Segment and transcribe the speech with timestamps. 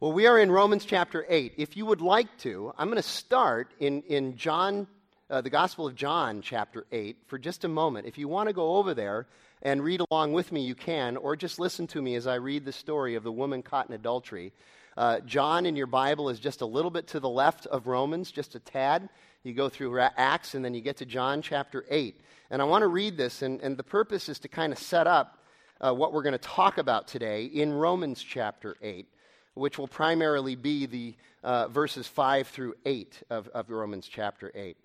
[0.00, 1.54] Well, we are in Romans chapter 8.
[1.56, 4.86] If you would like to, I'm going to start in, in John,
[5.28, 8.06] uh, the Gospel of John, chapter 8, for just a moment.
[8.06, 9.26] If you want to go over there
[9.60, 12.64] and read along with me, you can, or just listen to me as I read
[12.64, 14.52] the story of the woman caught in adultery.
[14.96, 18.30] Uh, John in your Bible is just a little bit to the left of Romans,
[18.30, 19.08] just a tad.
[19.42, 22.20] You go through Acts, and then you get to John chapter 8.
[22.52, 25.08] And I want to read this, and, and the purpose is to kind of set
[25.08, 25.42] up
[25.80, 29.08] uh, what we're going to talk about today in Romans chapter 8
[29.58, 34.76] which will primarily be the uh, verses 5 through 8 of, of Romans chapter 8.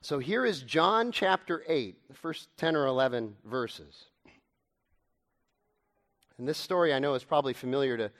[0.00, 4.04] So here is John chapter 8, the first 10 or 11 verses.
[6.38, 8.10] And this story I know is probably familiar to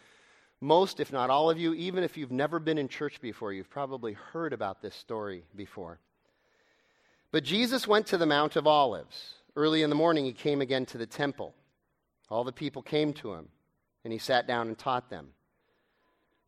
[0.61, 1.75] most, if not all of you.
[1.75, 5.99] Even if you've never been in church before, you've probably heard about this story before.
[7.33, 9.35] But Jesus went to the Mount of Olives.
[9.57, 11.55] Early in the morning, he came again to the temple.
[12.31, 13.49] All the people came to him
[14.05, 15.31] and he sat down and taught them.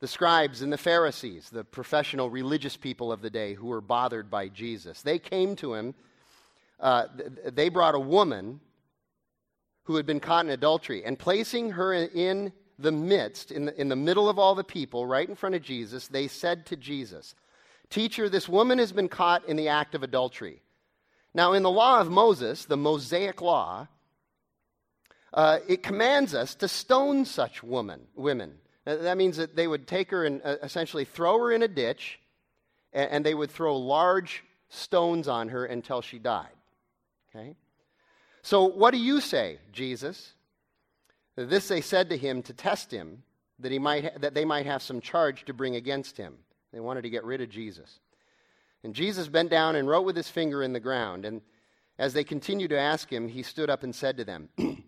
[0.01, 4.31] The scribes and the Pharisees, the professional religious people of the day who were bothered
[4.31, 5.95] by Jesus, they came to him.
[6.79, 7.07] Uh,
[7.47, 8.61] they brought a woman
[9.85, 13.89] who had been caught in adultery, and placing her in the midst, in the, in
[13.89, 17.35] the middle of all the people, right in front of Jesus, they said to Jesus,
[17.89, 20.61] Teacher, this woman has been caught in the act of adultery.
[21.35, 23.87] Now, in the law of Moses, the Mosaic law,
[25.37, 28.55] uh, it commands us to stone such woman, women.
[28.87, 32.19] That means that they would take her and uh, essentially throw her in a ditch,
[32.93, 36.49] and, they would throw large stones on her until she died.
[37.29, 37.55] Okay?
[38.43, 40.33] So, what do you say, Jesus?
[41.37, 43.23] This they said to him to test him,
[43.59, 46.35] that, he might ha- that they might have some charge to bring against him.
[46.73, 48.01] They wanted to get rid of Jesus.
[48.83, 51.25] And Jesus bent down and wrote with his finger in the ground.
[51.25, 51.43] And
[51.99, 54.49] as they continued to ask him, he stood up and said to them,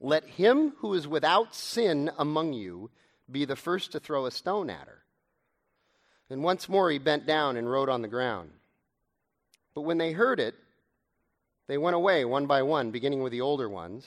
[0.00, 2.90] Let him who is without sin among you
[3.30, 5.02] be the first to throw a stone at her.
[6.28, 8.50] And once more he bent down and wrote on the ground.
[9.74, 10.54] But when they heard it,
[11.66, 14.06] they went away one by one, beginning with the older ones.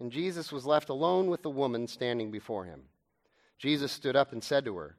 [0.00, 2.82] And Jesus was left alone with the woman standing before him.
[3.58, 4.96] Jesus stood up and said to her,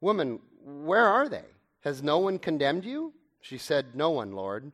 [0.00, 1.44] Woman, where are they?
[1.80, 3.12] Has no one condemned you?
[3.40, 4.70] She said, No one, Lord.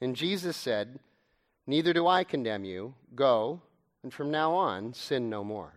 [0.00, 0.98] And Jesus said,
[1.66, 2.94] Neither do I condemn you.
[3.14, 3.60] Go
[4.08, 5.70] and from now on, sin no more.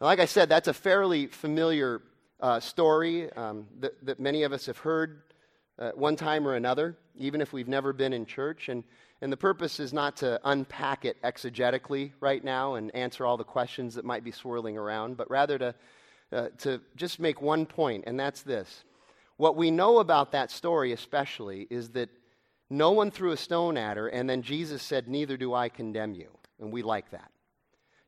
[0.00, 2.00] Now, like I said, that's a fairly familiar
[2.38, 5.22] uh, story um, that, that, many of us have heard
[5.76, 8.68] uh, one time or another, even if we've never been in church.
[8.68, 8.84] And,
[9.22, 13.42] and the purpose is not to unpack it exegetically right now and answer all the
[13.42, 15.74] questions that might be swirling around, but rather to,
[16.30, 18.84] uh, to just make one point, and that's this.
[19.36, 22.08] What we know about that story, especially, is that
[22.70, 26.14] no one threw a stone at her, and then Jesus said, Neither do I condemn
[26.14, 26.28] you.
[26.60, 27.30] And we like that.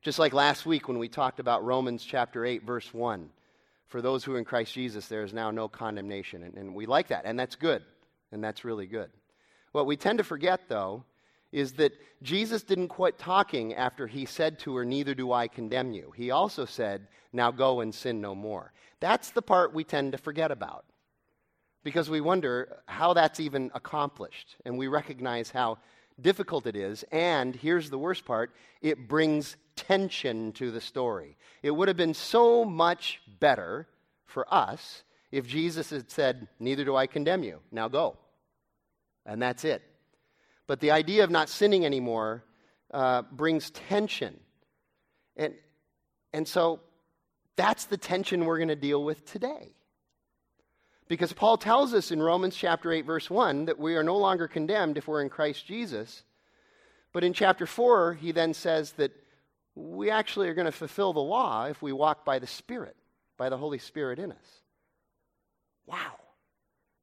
[0.02, 3.30] Just like last week when we talked about Romans chapter 8, verse 1.
[3.88, 6.42] For those who are in Christ Jesus, there is now no condemnation.
[6.42, 7.82] And, and we like that, and that's good.
[8.30, 9.10] And that's really good.
[9.72, 11.04] What we tend to forget, though,
[11.52, 11.92] is that
[12.22, 16.12] Jesus didn't quit talking after he said to her, Neither do I condemn you.
[16.14, 18.72] He also said, Now go and sin no more.
[19.00, 20.84] That's the part we tend to forget about
[21.84, 24.56] because we wonder how that's even accomplished.
[24.64, 25.78] And we recognize how
[26.20, 31.36] difficult it is, and here's the worst part it brings tension to the story.
[31.62, 33.86] It would have been so much better
[34.24, 38.16] for us if Jesus had said, Neither do I condemn you, now go.
[39.26, 39.82] And that's it.
[40.66, 42.44] But the idea of not sinning anymore
[42.92, 44.38] uh, brings tension.
[45.36, 45.54] And,
[46.32, 46.80] and so
[47.56, 49.72] that's the tension we're going to deal with today.
[51.08, 54.46] Because Paul tells us in Romans chapter 8, verse 1, that we are no longer
[54.46, 56.22] condemned if we're in Christ Jesus.
[57.12, 59.12] But in chapter 4, he then says that
[59.74, 62.96] we actually are going to fulfill the law if we walk by the Spirit,
[63.38, 64.62] by the Holy Spirit in us.
[65.86, 66.18] Wow.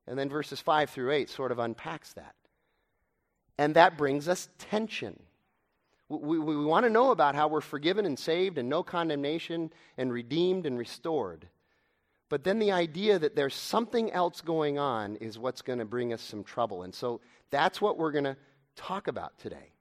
[0.05, 2.35] And then verses 5 through 8 sort of unpacks that.
[3.57, 5.19] And that brings us tension.
[6.09, 9.72] We, we, we want to know about how we're forgiven and saved and no condemnation
[9.97, 11.47] and redeemed and restored.
[12.29, 16.11] But then the idea that there's something else going on is what's going to bring
[16.11, 16.83] us some trouble.
[16.83, 18.37] And so that's what we're going to
[18.75, 19.72] talk about today.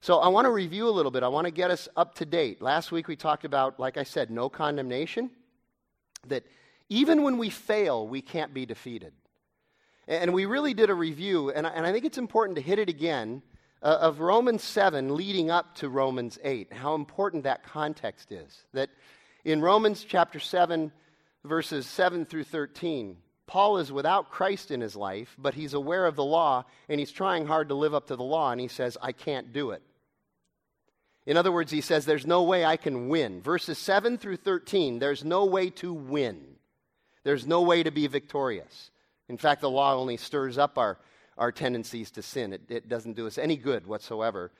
[0.00, 1.22] So I want to review a little bit.
[1.22, 2.60] I want to get us up to date.
[2.60, 5.30] Last week we talked about, like I said, no condemnation.
[6.26, 6.44] That
[6.88, 9.12] even when we fail, we can't be defeated.
[10.08, 13.42] And we really did a review, and I, think it's important to hit it again,
[13.80, 18.64] uh, of Romans 7 leading up to Romans 8, how important that context is.
[18.72, 18.90] That
[19.44, 20.90] in Romans chapter 7,
[21.44, 23.16] verses 7 through 13.
[23.46, 27.12] Paul is without Christ in his life, but he's aware of the law and he's
[27.12, 29.82] trying hard to live up to the law, and he says, I can't do it.
[31.26, 33.42] In other words, he says, There's no way I can win.
[33.42, 36.40] Verses 7 through 13, there's no way to win.
[37.24, 38.90] There's no way to be victorious.
[39.28, 40.98] In fact, the law only stirs up our,
[41.38, 42.52] our tendencies to sin.
[42.52, 44.50] It, it doesn't do us any good whatsoever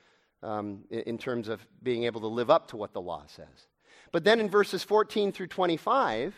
[0.43, 3.67] um, in, in terms of being able to live up to what the law says.
[4.13, 6.35] But then in verses 14 through 25,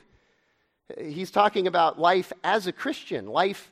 [0.99, 3.71] he's talking about life as a Christian, life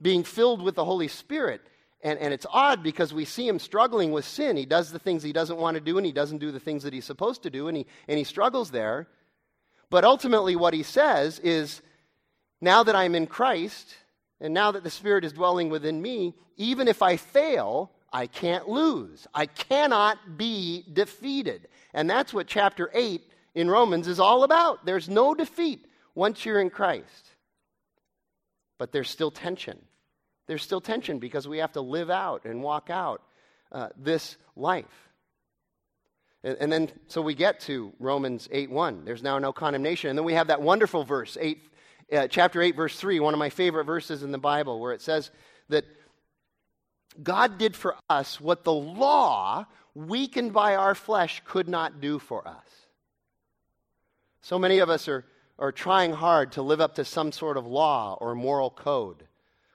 [0.00, 1.60] being filled with the Holy Spirit.
[2.02, 4.56] And, and it's odd because we see him struggling with sin.
[4.56, 6.82] He does the things he doesn't want to do, and he doesn't do the things
[6.84, 9.06] that he's supposed to do, and he, and he struggles there.
[9.90, 11.82] But ultimately, what he says is
[12.60, 13.94] now that I'm in Christ,
[14.40, 18.68] and now that the Spirit is dwelling within me, even if I fail, I can't
[18.68, 19.26] lose.
[19.34, 21.68] I cannot be defeated.
[21.92, 23.22] And that's what chapter 8
[23.54, 24.86] in Romans is all about.
[24.86, 25.84] There's no defeat
[26.14, 27.28] once you're in Christ.
[28.78, 29.78] But there's still tension
[30.50, 33.22] there's still tension because we have to live out and walk out
[33.70, 34.84] uh, this life.
[36.42, 39.04] And, and, then, so we get to Romans 8 1.
[39.04, 40.10] There's now no condemnation.
[40.10, 41.60] And then we have that wonderful verse, 8,
[42.12, 45.02] uh, chapter 8, verse 3, one of my favorite verses in the Bible, where it
[45.02, 45.30] says
[45.68, 45.84] that
[47.22, 52.48] God did for us what the law, weakened by our flesh, could not do for
[52.48, 52.66] us.
[54.40, 55.24] So many of us are,
[55.60, 59.28] are trying hard to live up to some sort of law or moral code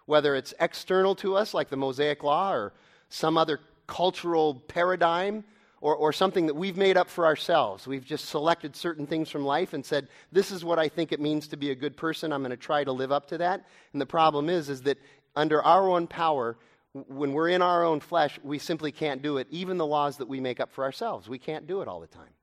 [0.05, 2.73] whether it's external to us, like the Mosaic Law, or
[3.09, 5.43] some other cultural paradigm,
[5.81, 7.85] or, or something that we've made up for ourselves.
[7.85, 11.19] We've just selected certain things from life and said, This is what I think it
[11.19, 12.31] means to be a good person.
[12.31, 13.65] I'm going to try to live up to that.
[13.93, 14.97] And the problem is, is that
[15.35, 16.57] under our own power,
[16.93, 19.47] when we're in our own flesh, we simply can't do it.
[19.51, 22.07] Even the laws that we make up for ourselves, we can't do it all the
[22.07, 22.33] time.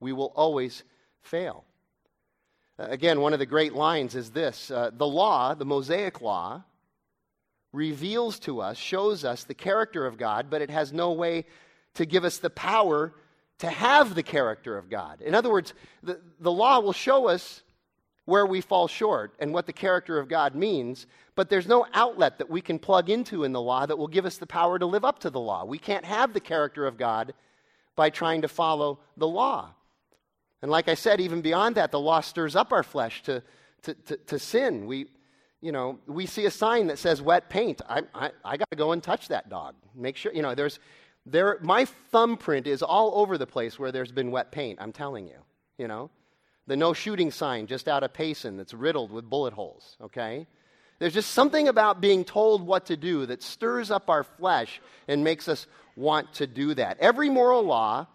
[0.00, 0.82] We will always
[1.22, 1.64] fail.
[2.78, 6.62] Again, one of the great lines is this uh, The law, the Mosaic law,
[7.72, 11.44] reveals to us, shows us the character of God, but it has no way
[11.94, 13.14] to give us the power
[13.58, 15.20] to have the character of God.
[15.20, 15.72] In other words,
[16.02, 17.62] the, the law will show us
[18.24, 22.38] where we fall short and what the character of God means, but there's no outlet
[22.38, 24.86] that we can plug into in the law that will give us the power to
[24.86, 25.64] live up to the law.
[25.64, 27.34] We can't have the character of God
[27.96, 29.74] by trying to follow the law.
[30.62, 33.42] And like I said, even beyond that, the law stirs up our flesh to,
[33.82, 34.86] to, to, to sin.
[34.86, 35.06] We,
[35.60, 37.82] you know, we see a sign that says wet paint.
[37.88, 39.74] I, I, I got to go and touch that dog.
[39.94, 40.78] Make sure, you know, there's,
[41.26, 45.26] there, my thumbprint is all over the place where there's been wet paint, I'm telling
[45.26, 45.38] you,
[45.78, 46.10] you know.
[46.68, 50.46] The no shooting sign just out of Payson that's riddled with bullet holes, okay?
[51.00, 55.24] There's just something about being told what to do that stirs up our flesh and
[55.24, 55.66] makes us
[55.96, 56.98] want to do that.
[57.00, 58.06] Every moral law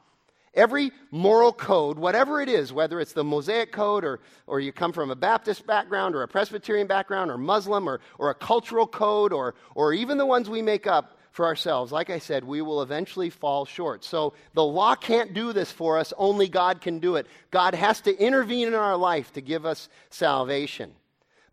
[0.53, 4.91] Every moral code, whatever it is, whether it's the Mosaic Code or, or you come
[4.91, 9.33] from a Baptist background or a Presbyterian background or Muslim or, or a cultural code
[9.33, 12.81] or, or even the ones we make up for ourselves, like I said, we will
[12.81, 14.03] eventually fall short.
[14.03, 17.27] So the law can't do this for us, only God can do it.
[17.51, 20.93] God has to intervene in our life to give us salvation.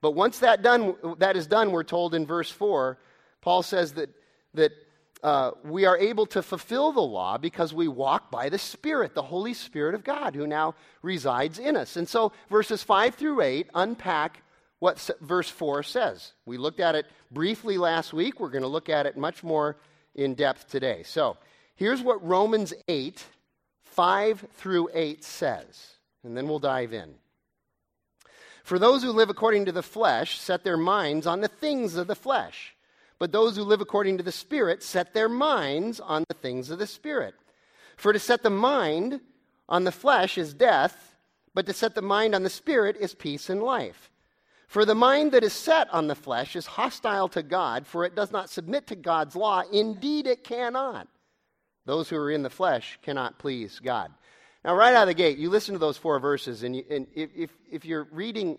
[0.01, 2.99] But once that, done, that is done, we're told in verse 4,
[3.43, 4.09] Paul says that,
[4.55, 4.73] that
[5.25, 9.23] uh, we are able to fulfill the law because we walk by the Spirit, the
[9.23, 11.97] Holy Spirit of God, who now resides in us.
[11.97, 14.43] And so verses 5 through 8 unpack
[14.81, 16.35] what verse 4 says.
[16.45, 18.39] We looked at it briefly last week.
[18.39, 19.79] We're going to look at it much more
[20.15, 21.03] in depth today.
[21.05, 21.39] So
[21.75, 23.25] here's what Romans 8,
[23.83, 27.15] 5 through 8 says, and then we'll dive in.
[28.63, 32.09] For those who live according to the flesh set their minds on the things of
[32.09, 32.74] the flesh
[33.25, 36.79] but those who live according to the Spirit set their minds on the things of
[36.79, 37.35] the Spirit.
[37.97, 39.19] For to set the mind
[39.67, 41.17] on the flesh is death,
[41.55, 44.11] but to set the mind on the Spirit is peace and life.
[44.67, 48.15] For the mind that is set on the flesh is hostile to God, for it
[48.15, 49.63] does not submit to God's law.
[49.73, 51.09] Indeed, it cannot.
[51.87, 54.13] Those who are in the flesh cannot please God.
[54.67, 57.07] Now, right out of the gate, you listen to those four verses, and, you, and
[57.15, 58.59] if, if, if, you're reading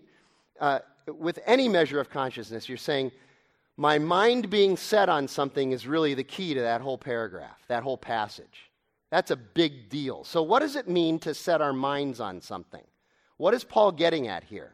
[0.59, 3.11] uh, with any measure of consciousness, you're saying,
[3.77, 7.83] my mind being set on something is really the key to that whole paragraph, that
[7.83, 8.71] whole passage.
[9.11, 10.23] That's a big deal.
[10.23, 12.83] So, what does it mean to set our minds on something?
[13.37, 14.73] What is Paul getting at here?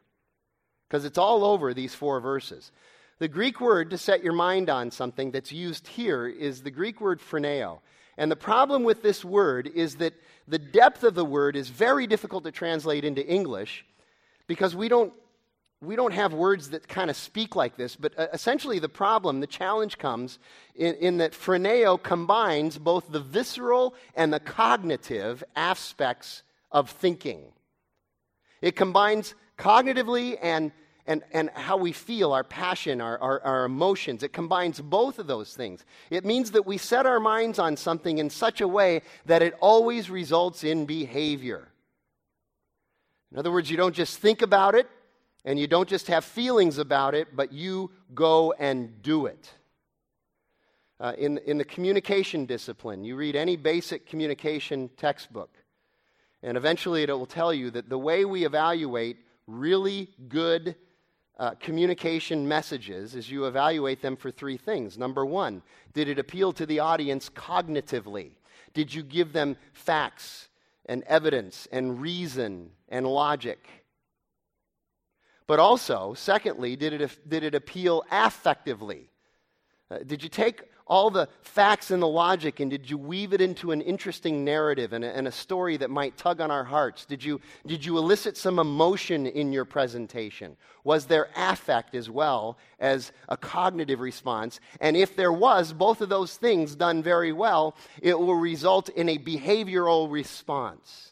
[0.87, 2.71] Because it's all over these four verses.
[3.19, 7.01] The Greek word to set your mind on something that's used here is the Greek
[7.01, 7.79] word phroneo.
[8.17, 10.13] And the problem with this word is that
[10.47, 13.85] the depth of the word is very difficult to translate into English
[14.47, 15.13] because we don't
[15.81, 19.39] we don't have words that kind of speak like this, but uh, essentially the problem,
[19.39, 20.37] the challenge comes
[20.75, 27.41] in, in, that phroneo combines both the visceral and the cognitive aspects of thinking.
[28.61, 30.71] It combines cognitively and,
[31.07, 34.21] and, and how we feel, our passion, our, our, our, emotions.
[34.21, 35.83] It combines both of those things.
[36.11, 39.55] It means that we set our minds on something in such a way that it
[39.59, 41.69] always results in behavior.
[43.31, 44.87] In other words, you don't just think about it
[45.45, 49.49] and you don't just have feelings about it, but you go and do it.
[50.99, 55.49] Uh, in, in the communication discipline, you read any basic communication textbook,
[56.43, 59.17] and eventually it will tell you that the way we evaluate
[59.47, 60.75] really good
[61.39, 64.95] uh, communication messages is you evaluate them for three things.
[64.95, 68.33] Number one, did it appeal to the audience cognitively?
[68.75, 70.49] Did you give them facts
[70.85, 73.80] and evidence and reason and logic?
[75.51, 79.09] But also, secondly, did it, did it appeal affectively?
[79.91, 83.41] Uh, did you take all the facts and the logic and did you weave it
[83.41, 87.05] into an interesting narrative and a, and a, story that might tug on our hearts?
[87.05, 90.55] Did you, did you elicit some emotion in your presentation?
[90.85, 94.61] Was there affect as well as a cognitive response?
[94.79, 99.09] And if there was, both of those things done very well, it will result in
[99.09, 101.11] a behavioral response.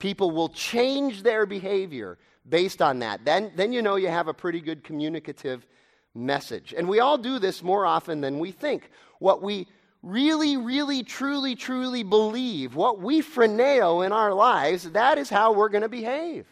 [0.00, 3.24] People will change their behavior based on that.
[3.24, 5.66] Then, then you know you have a pretty good communicative
[6.14, 6.74] message.
[6.76, 8.90] And we all do this more often than we think.
[9.18, 9.66] What we
[10.02, 15.70] really, really, truly, truly believe, what we phroneo in our lives, that is how we're
[15.70, 16.46] going to behave.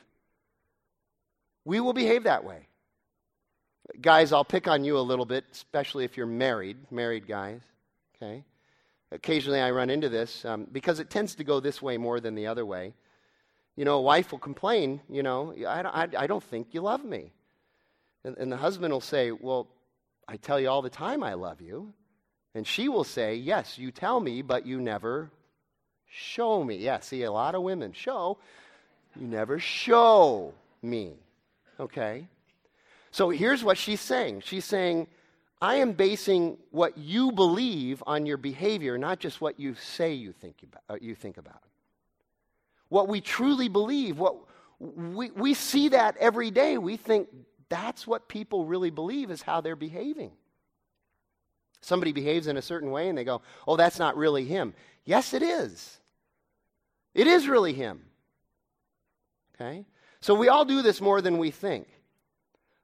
[1.65, 2.67] We will behave that way.
[4.01, 7.61] Guys, I'll pick on you a little bit, especially if you're married, married guys,
[8.17, 8.45] okay?
[9.11, 12.35] Occasionally I run into this um, because it tends to go this way more than
[12.35, 12.95] the other way.
[13.77, 17.05] You know, a wife will complain, you know, I, I, I don't think you love
[17.05, 17.33] me.
[18.25, 19.69] And, and the husband will say, Well,
[20.29, 21.93] I tell you all the time I love you.
[22.55, 25.31] And she will say, Yes, you tell me, but you never
[26.07, 26.77] show me.
[26.77, 28.39] Yeah, see, a lot of women show.
[29.19, 31.15] You never show me.
[31.81, 32.29] Okay?
[33.11, 35.07] So here's what she's saying she's saying,
[35.61, 40.33] I am basing what you believe on your behavior, not just what you say you
[40.33, 41.03] think about.
[41.03, 41.63] You think about.
[42.93, 44.37] What we truly believe, what
[44.79, 46.77] we, we see that every day.
[46.77, 47.27] We think
[47.71, 50.33] that's what people really believe is how they're behaving.
[51.81, 54.75] Somebody behaves in a certain way and they go, oh, that's not really him.
[55.07, 56.01] Yes, it is.
[57.15, 58.03] It is really him.
[59.55, 59.87] Okay?
[60.21, 61.89] So we all do this more than we think.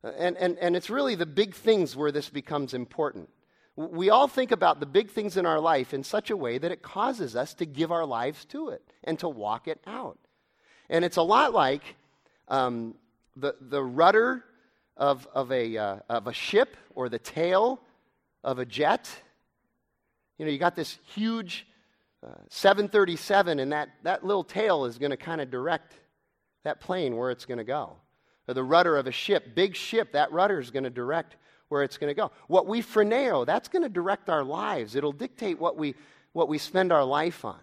[0.03, 3.29] And, and, and it's really the big things where this becomes important.
[3.79, 6.73] We all think about the big things in our life in such a way that
[6.73, 10.19] it causes us to give our lives to it and to walk it out.
[10.91, 11.83] And it's a lot like
[12.49, 12.97] um,
[13.37, 14.43] the, the rudder
[14.97, 17.81] of, of, a, uh, of a ship or the tail
[18.43, 19.09] of a jet.
[20.39, 21.65] You know, you got this huge
[22.27, 25.95] uh, 737, and that, that little tail is going to kind of direct
[26.65, 27.93] that plane where it's going to go.
[28.49, 31.37] Or the rudder of a ship, big ship, that rudder is going to direct
[31.69, 32.31] where it's going to go.
[32.47, 34.95] What we phroneo, that's going to direct our lives.
[34.95, 35.95] It'll dictate what we,
[36.33, 37.61] what we spend our life on.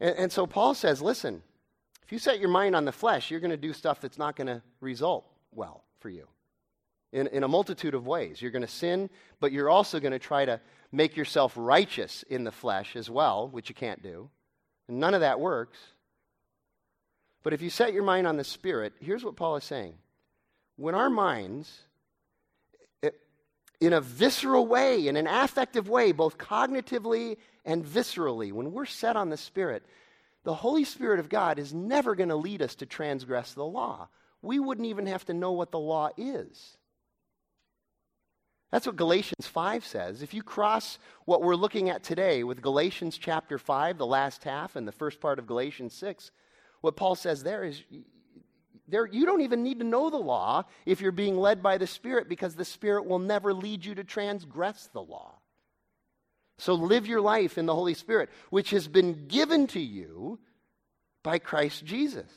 [0.00, 1.42] And, and so Paul says, listen,
[2.02, 4.36] if you set your mind on the flesh, you're going to do stuff that's not
[4.36, 6.26] going to result well for you
[7.12, 8.42] in, in a multitude of ways.
[8.42, 9.08] You're going to sin,
[9.40, 10.60] but you're also going to try to
[10.92, 14.28] make yourself righteous in the flesh as well, which you can't do.
[14.88, 15.78] None of that works.
[17.42, 19.94] But if you set your mind on the Spirit, here's what Paul is saying.
[20.76, 21.82] When our minds,
[23.02, 23.10] eh,
[23.80, 29.16] in a visceral way, in an affective way, both cognitively and viscerally, when we're set
[29.16, 29.84] on the Spirit,
[30.44, 34.08] the Holy Spirit of God is never going to lead us to transgress the law.
[34.42, 36.76] We wouldn't even have to know what the law is.
[38.70, 40.20] That's what Galatians 5 says.
[40.20, 44.74] If you cross what we're looking at today with Galatians chapter 5, the last half,
[44.74, 46.32] and the first part of Galatians 6,
[46.80, 47.82] what Paul says there is
[48.88, 51.86] there, you don't even need to know the law if you're being led by the
[51.86, 55.34] Spirit because the Spirit will never lead you to transgress the law.
[56.58, 60.38] So live your life in the Holy Spirit, which has been given to you
[61.22, 62.30] by Christ Jesus.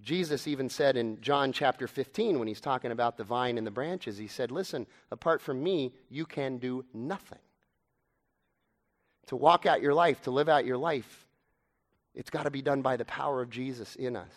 [0.00, 3.72] Jesus even said in John chapter 15, when he's talking about the vine and the
[3.72, 7.38] branches, he said, Listen, apart from me, you can do nothing.
[9.28, 11.26] To walk out your life, to live out your life,
[12.14, 14.32] it's got to be done by the power of Jesus in us.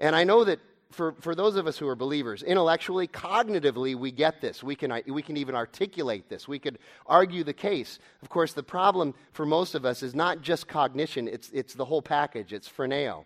[0.00, 0.60] And I know that
[0.94, 4.62] for, for those of us who are believers, intellectually, cognitively, we get this.
[4.62, 6.48] We can, we can even articulate this.
[6.48, 7.98] We could argue the case.
[8.22, 11.84] Of course, the problem for most of us is not just cognition, it's, it's the
[11.84, 13.24] whole package, it's phroneo.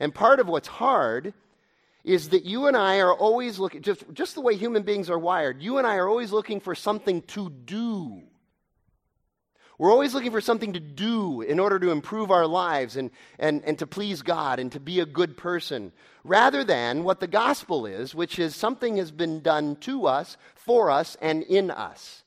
[0.00, 1.32] And part of what's hard
[2.02, 5.18] is that you and I are always looking, just, just the way human beings are
[5.18, 8.22] wired, you and I are always looking for something to do.
[9.78, 13.64] We're always looking for something to do in order to improve our lives and, and,
[13.64, 17.84] and to please God and to be a good person, rather than what the gospel
[17.84, 22.22] is, which is something has been done to us, for us, and in us.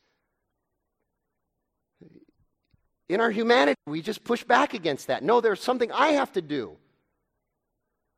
[3.07, 5.23] In our humanity, we just push back against that.
[5.23, 6.75] No, there's something I have to do.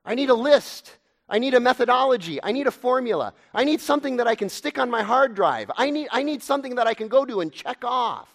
[0.04, 0.98] I need a list.
[1.30, 2.42] I need a methodology.
[2.42, 3.36] I need a formula.
[3.54, 5.70] I need something that I can stick on my hard drive.
[5.78, 8.34] I need, I need something that I can go to and check off.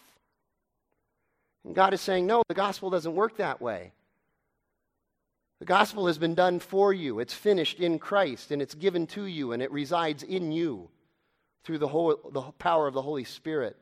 [1.64, 3.92] And God is saying, no, the gospel doesn't work that way.
[5.60, 7.20] The gospel has been done for you.
[7.20, 10.90] It's finished in Christ, and it's given to you, and it resides in you
[11.62, 13.76] through the, whole, the power of the Holy Spirit.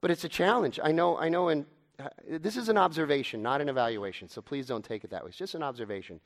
[0.00, 0.80] But it's a challenge.
[0.82, 1.66] I know, I know, and
[1.98, 5.28] uh, this is an observation, not an evaluation, so please don't take it that way.
[5.28, 6.20] It's just an observation.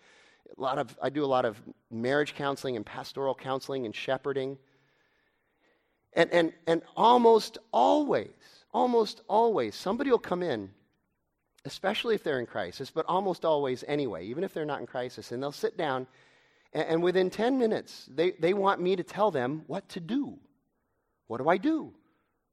[0.57, 4.59] A lot of, I do a lot of marriage counseling and pastoral counseling and shepherding.
[6.13, 8.29] And, and, and almost always,
[8.73, 10.71] almost always, somebody will come in,
[11.65, 15.33] especially if they're in crisis, but almost always anyway, even if they're not in crisis,
[15.33, 16.07] and they'll sit down,
[16.73, 20.39] and, and within 10 minutes, they, they want me to tell them what to do.
[21.27, 21.93] What do I do?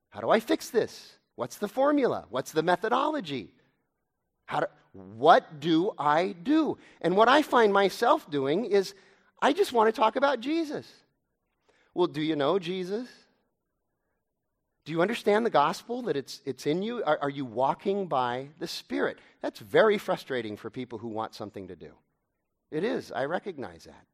[0.10, 1.14] How do I fix this?
[1.36, 2.26] What's the formula?
[2.30, 3.52] What's the methodology?
[4.46, 6.78] How do, what do I do?
[7.02, 8.94] And what I find myself doing is
[9.42, 10.90] I just want to talk about Jesus.
[11.94, 13.08] Well, do you know Jesus?
[14.86, 17.04] Do you understand the gospel that it's, it's in you?
[17.04, 19.18] Are, are you walking by the Spirit?
[19.42, 21.92] That's very frustrating for people who want something to do.
[22.72, 23.12] It is.
[23.12, 24.06] I recognize that.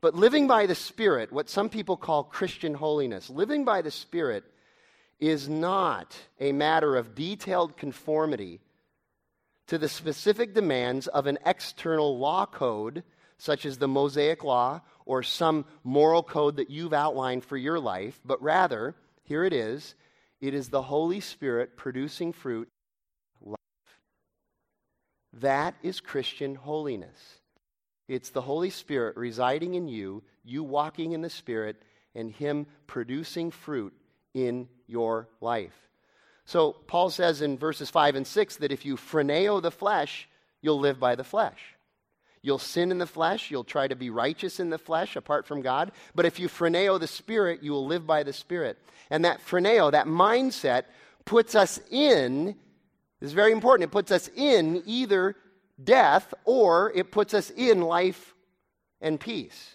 [0.00, 4.44] But living by the Spirit, what some people call Christian holiness, living by the Spirit
[5.18, 8.60] is not a matter of detailed conformity
[9.68, 13.02] to the specific demands of an external law code,
[13.38, 18.20] such as the Mosaic Law or some moral code that you've outlined for your life,
[18.24, 19.94] but rather, here it is,
[20.40, 22.68] it is the Holy Spirit producing fruit
[23.40, 23.56] life.
[25.32, 27.40] That is Christian holiness.
[28.08, 31.82] It's the Holy Spirit residing in you, you walking in the Spirit,
[32.14, 33.94] and Him producing fruit
[34.34, 35.88] in your life.
[36.44, 40.28] So Paul says in verses 5 and 6 that if you phroneo the flesh,
[40.62, 41.58] you'll live by the flesh.
[42.42, 45.60] You'll sin in the flesh, you'll try to be righteous in the flesh apart from
[45.60, 48.78] God, but if you phroneo the spirit, you will live by the spirit.
[49.10, 50.84] And that phroneo, that mindset
[51.24, 52.56] puts us in
[53.20, 53.88] this is very important.
[53.88, 55.34] It puts us in either
[55.82, 58.34] death or it puts us in life
[59.00, 59.74] and peace.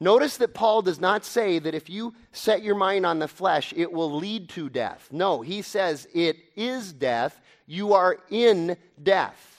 [0.00, 3.72] Notice that Paul does not say that if you set your mind on the flesh,
[3.74, 5.08] it will lead to death.
[5.10, 7.40] No, he says it is death.
[7.66, 9.53] You are in death.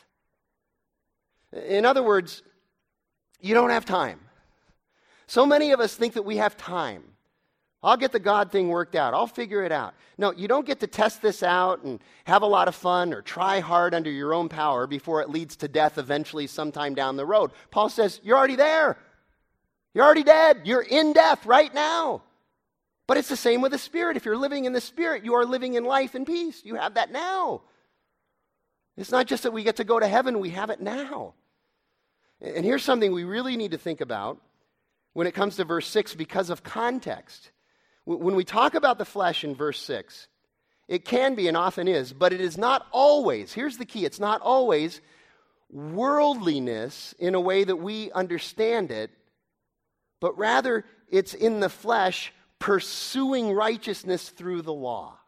[1.56, 2.44] In other words,
[3.40, 4.20] you don't have time.
[5.28, 7.04] So many of us think that we have time.
[7.82, 9.14] I'll get the God thing worked out.
[9.14, 9.94] I'll figure it out.
[10.18, 13.22] No, you don't get to test this out and have a lot of fun or
[13.22, 17.26] try hard under your own power before it leads to death eventually sometime down the
[17.26, 17.52] road.
[17.70, 18.98] Paul says, You're already there.
[19.94, 20.62] You're already dead.
[20.66, 22.24] You're in death right now.
[23.08, 24.18] But it's the same with the Spirit.
[24.18, 26.62] If you're living in the Spirit, you are living in life and peace.
[26.66, 27.62] You have that now.
[28.98, 31.36] It's not just that we get to go to heaven, we have it now.
[32.46, 34.40] And here's something we really need to think about
[35.14, 37.52] when it comes to verse 6 because of context.
[38.06, 40.28] When we talk about the flesh in verse 6,
[40.88, 44.20] it can be and often is, but it is not always, here's the key it's
[44.20, 45.02] not always
[45.72, 49.10] worldliness in a way that we understand it
[50.26, 55.20] but rather it's in the flesh pursuing righteousness through the law.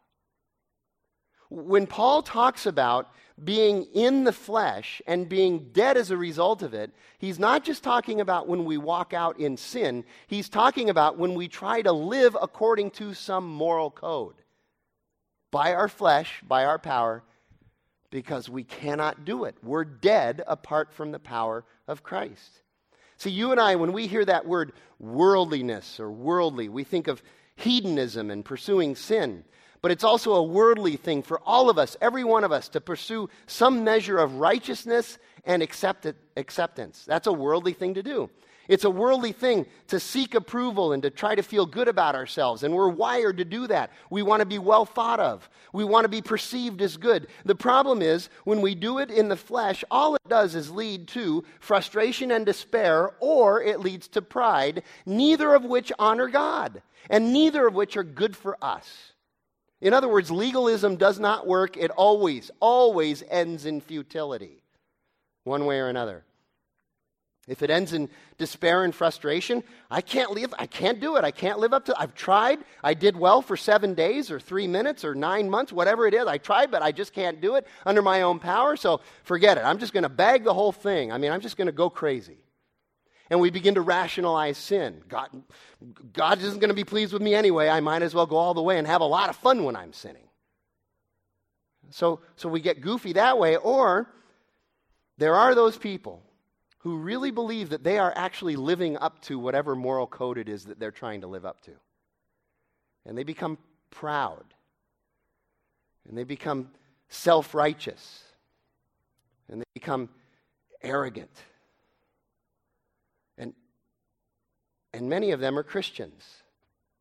[1.50, 3.08] When Paul talks about
[3.44, 7.82] being in the flesh and being dead as a result of it, he's not just
[7.82, 11.92] talking about when we walk out in sin, he's talking about when we try to
[11.92, 14.34] live according to some moral code
[15.50, 17.22] by our flesh, by our power,
[18.10, 19.56] because we cannot do it.
[19.62, 22.62] We're dead apart from the power of Christ.
[23.16, 27.22] See, you and I, when we hear that word worldliness or worldly, we think of
[27.56, 29.44] hedonism and pursuing sin.
[29.80, 32.80] But it's also a worldly thing for all of us, every one of us, to
[32.80, 37.04] pursue some measure of righteousness and accept acceptance.
[37.06, 38.30] That's a worldly thing to do.
[38.68, 42.62] It's a worldly thing to seek approval and to try to feel good about ourselves.
[42.62, 43.90] And we're wired to do that.
[44.10, 47.28] We want to be well thought of, we want to be perceived as good.
[47.46, 51.08] The problem is, when we do it in the flesh, all it does is lead
[51.08, 57.32] to frustration and despair, or it leads to pride, neither of which honor God, and
[57.32, 59.14] neither of which are good for us.
[59.80, 61.76] In other words, legalism does not work.
[61.76, 64.62] It always, always ends in futility,
[65.44, 66.24] one way or another.
[67.46, 71.24] If it ends in despair and frustration, I can't live, I can't do it.
[71.24, 72.58] I can't live up to I've tried.
[72.84, 76.26] I did well for 7 days or 3 minutes or 9 months, whatever it is.
[76.26, 79.62] I tried, but I just can't do it under my own power, so forget it.
[79.62, 81.10] I'm just going to bag the whole thing.
[81.10, 82.36] I mean, I'm just going to go crazy.
[83.30, 85.02] And we begin to rationalize sin.
[85.08, 85.28] God,
[86.12, 87.68] God isn't going to be pleased with me anyway.
[87.68, 89.76] I might as well go all the way and have a lot of fun when
[89.76, 90.28] I'm sinning.
[91.90, 94.08] So, so we get goofy that way, or
[95.18, 96.22] there are those people
[96.78, 100.64] who really believe that they are actually living up to whatever moral code it is
[100.66, 101.72] that they're trying to live up to.
[103.04, 103.58] And they become
[103.90, 104.44] proud.
[106.08, 106.70] And they become
[107.08, 108.22] self righteous.
[109.48, 110.08] And they become
[110.82, 111.36] arrogant.
[113.36, 113.54] And,
[114.98, 116.24] and many of them are Christians.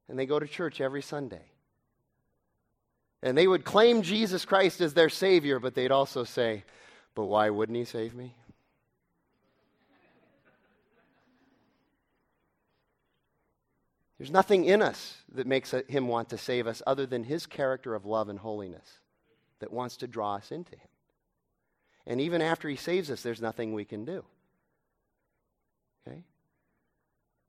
[0.07, 1.51] And they go to church every Sunday.
[3.23, 6.63] And they would claim Jesus Christ as their Savior, but they'd also say,
[7.15, 8.35] But why wouldn't He save me?
[14.19, 17.93] There's nothing in us that makes him want to save us other than his character
[17.93, 18.99] of love and holiness
[19.59, 20.87] that wants to draw us into him.
[22.07, 24.25] And even after he saves us, there's nothing we can do.
[26.07, 26.23] Okay?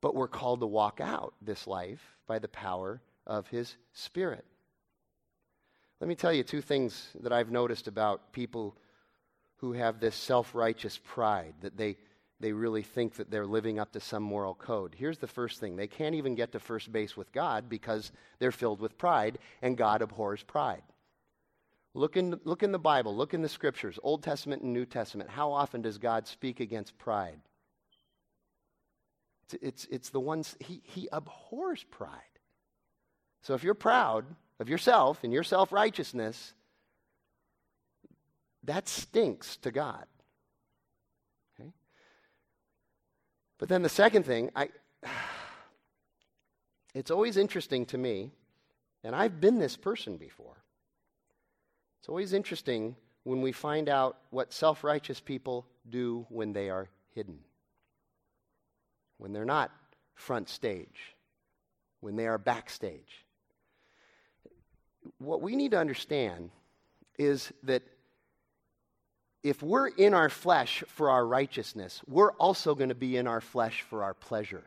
[0.01, 4.45] But we're called to walk out this life by the power of his spirit.
[5.99, 8.77] Let me tell you two things that I've noticed about people
[9.57, 11.97] who have this self righteous pride that they
[12.39, 14.95] they really think that they're living up to some moral code.
[14.97, 18.51] Here's the first thing they can't even get to first base with God because they're
[18.51, 20.83] filled with pride, and God abhors pride.
[21.93, 25.29] Look in, look in the Bible, look in the scriptures, Old Testament and New Testament.
[25.29, 27.39] How often does God speak against pride?
[29.61, 32.11] It's, it's, the ones, he, he abhors pride.
[33.41, 34.25] So if you're proud
[34.59, 36.53] of yourself and your self righteousness,
[38.63, 40.05] that stinks to God.
[41.59, 41.71] Okay?
[43.57, 44.69] But then the second thing, I,
[46.93, 48.31] it's always interesting to me,
[49.03, 50.57] and I've been this person before.
[51.99, 56.89] It's always interesting when we find out what self righteous people do when they are
[57.13, 57.39] hidden,
[59.19, 59.69] when they're not
[60.15, 61.15] front stage,
[62.01, 63.25] when they are backstage.
[65.19, 66.49] What we need to understand
[67.17, 67.83] is that
[69.43, 73.41] if we're in our flesh for our righteousness, we're also going to be in our
[73.41, 74.63] flesh for our pleasure.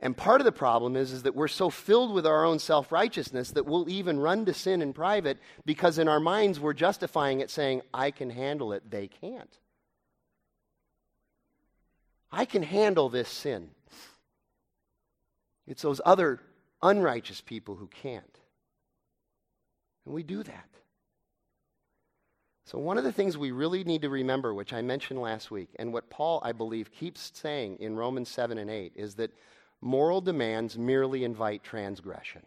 [0.00, 2.90] And part of the problem is, is that we're so filled with our own self
[2.90, 7.40] righteousness that we'll even run to sin in private because in our minds we're justifying
[7.40, 9.58] it saying, I can handle it, they can't.
[12.32, 13.70] I can handle this sin.
[15.66, 16.40] It's those other
[16.82, 18.38] unrighteous people who can't.
[20.04, 20.68] And we do that.
[22.64, 25.70] So, one of the things we really need to remember, which I mentioned last week,
[25.78, 29.34] and what Paul, I believe, keeps saying in Romans 7 and 8, is that
[29.80, 32.42] moral demands merely invite transgression.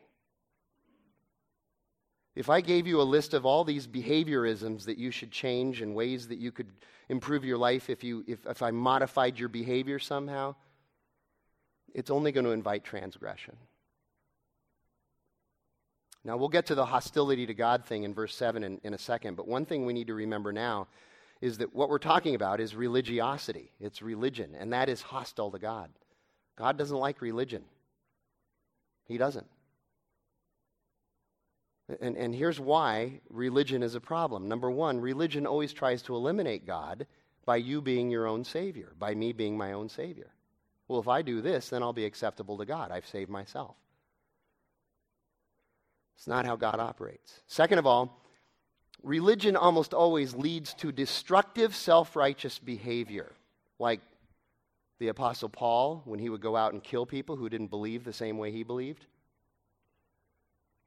[2.35, 5.93] If I gave you a list of all these behaviorisms that you should change and
[5.93, 6.67] ways that you could
[7.09, 10.55] improve your life if, you, if, if I modified your behavior somehow,
[11.93, 13.55] it's only going to invite transgression.
[16.25, 18.97] Now, we'll get to the hostility to God thing in verse 7 in, in a
[18.97, 20.87] second, but one thing we need to remember now
[21.41, 23.69] is that what we're talking about is religiosity.
[23.81, 25.89] It's religion, and that is hostile to God.
[26.55, 27.63] God doesn't like religion,
[29.05, 29.47] He doesn't.
[32.01, 34.47] And, and here's why religion is a problem.
[34.47, 37.07] Number one, religion always tries to eliminate God
[37.45, 40.31] by you being your own Savior, by me being my own Savior.
[40.87, 42.91] Well, if I do this, then I'll be acceptable to God.
[42.91, 43.75] I've saved myself.
[46.15, 47.41] It's not how God operates.
[47.47, 48.21] Second of all,
[49.01, 53.33] religion almost always leads to destructive, self righteous behavior,
[53.79, 54.01] like
[54.99, 58.13] the Apostle Paul when he would go out and kill people who didn't believe the
[58.13, 59.05] same way he believed.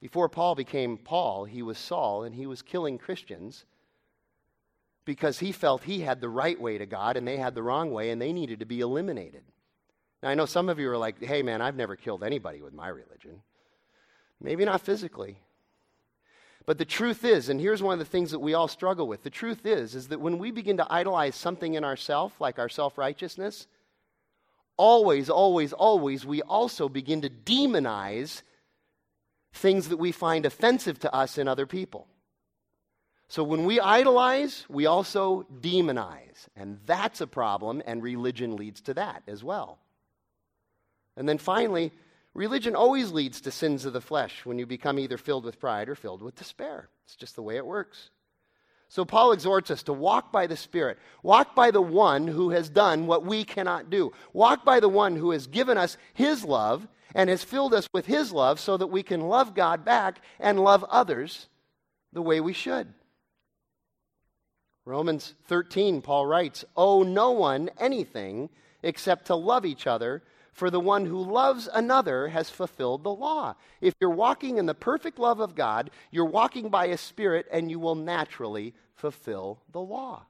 [0.01, 3.65] Before Paul became Paul, he was Saul, and he was killing Christians
[5.07, 7.93] because he felt he had the right way to God and they had the wrong
[7.93, 9.45] way and they needed to be eliminated.
[10.23, 12.75] Now, I know some of you are like, hey, man, I've never killed anybody with
[12.75, 13.41] my religion.
[14.41, 15.39] Maybe not physically.
[16.67, 19.23] But the truth is, and here's one of the things that we all struggle with
[19.23, 22.69] the truth is, is that when we begin to idolize something in ourself, like our
[22.69, 23.69] self righteousness,
[24.77, 28.43] always, always, always, we also begin to demonize
[29.57, 32.07] things that we find offensive to us in other people.
[33.29, 36.49] So when we idolize, we also demonize.
[36.55, 39.79] And that's a problem, and religion leads to that as well.
[41.17, 41.93] And then finally,
[42.37, 45.89] Religion always leads to sins of the flesh when you become either filled with pride
[45.89, 46.91] or filled with despair.
[47.07, 48.11] It's just the way it works.
[48.89, 50.99] So Paul exhorts us to walk by the Spirit.
[51.23, 54.13] Walk by the one who has done what we cannot do.
[54.33, 58.07] Walk by the one who has given us his love and has filled us with
[58.07, 61.49] his love so that we can love God back and love others
[62.13, 62.93] the way we should.
[64.85, 68.49] Romans 13, Paul writes, Owe no one anything
[68.83, 70.23] except to love each other,
[70.57, 73.55] for the one who loves another has fulfilled the law.
[73.83, 77.71] If you're walking in the perfect love of God, you're walking by a spirit, and
[77.71, 80.23] you will naturally fulfill the law.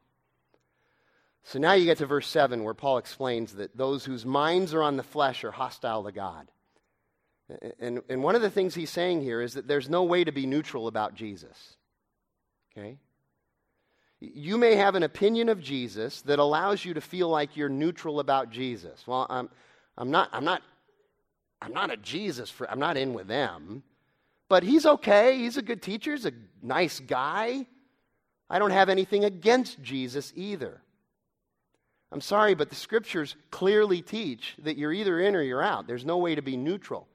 [1.45, 4.83] So now you get to verse 7, where Paul explains that those whose minds are
[4.83, 6.51] on the flesh are hostile to God.
[7.79, 10.33] And, and one of the things he's saying here is that there's no way to
[10.33, 11.77] be neutral about Jesus.
[12.73, 12.99] Okay?
[14.19, 18.19] You may have an opinion of Jesus that allows you to feel like you're neutral
[18.19, 19.07] about Jesus.
[19.07, 19.51] Well, I'm,
[19.99, 20.63] I'm not, I'm not,
[21.61, 23.83] I'm not a Jesus for, I'm not in with them.
[24.49, 25.39] But he's okay.
[25.39, 26.13] He's a good teacher.
[26.13, 26.33] He's a
[26.63, 27.67] nice guy.
[28.49, 30.81] I don't have anything against Jesus either.
[32.13, 35.89] I'm sorry, but the scriptures clearly teach that you're either in or you're out.
[35.89, 37.09] There's no way to be neutral.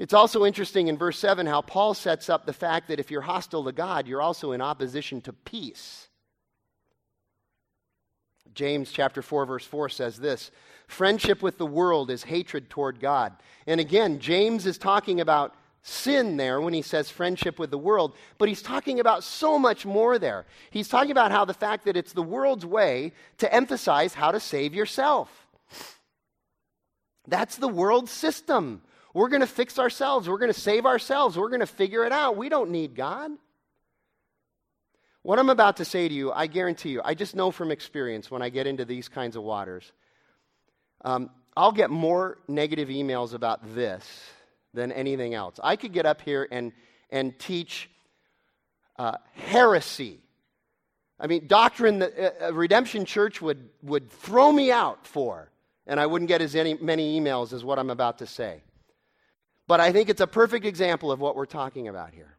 [0.00, 3.20] It's also interesting in verse 7 how Paul sets up the fact that if you're
[3.20, 6.08] hostile to God, you're also in opposition to peace.
[8.54, 10.50] James chapter 4 verse 4 says this,
[10.90, 13.32] friendship with the world is hatred toward God.
[13.66, 18.14] And again, James is talking about sin there when he says friendship with the world,
[18.38, 20.44] but he's talking about so much more there.
[20.70, 24.40] He's talking about how the fact that it's the world's way to emphasize how to
[24.40, 25.46] save yourself.
[27.26, 28.82] That's the world system.
[29.14, 30.28] We're going to fix ourselves.
[30.28, 31.38] We're going to save ourselves.
[31.38, 32.36] We're going to figure it out.
[32.36, 33.30] We don't need God.
[35.22, 38.30] What I'm about to say to you, I guarantee you, I just know from experience
[38.30, 39.92] when I get into these kinds of waters,
[41.04, 44.04] um, I'll get more negative emails about this
[44.72, 45.58] than anything else.
[45.62, 46.72] I could get up here and,
[47.10, 47.90] and teach
[48.98, 50.20] uh, heresy.
[51.18, 55.50] I mean, doctrine that a uh, uh, Redemption Church would, would throw me out for,
[55.86, 58.62] and I wouldn't get as any, many emails as what I'm about to say.
[59.66, 62.36] But I think it's a perfect example of what we're talking about here.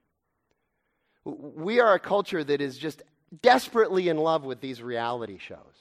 [1.24, 3.04] We are a culture that is just
[3.42, 5.81] desperately in love with these reality shows.